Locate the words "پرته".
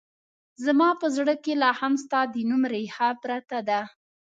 3.23-3.57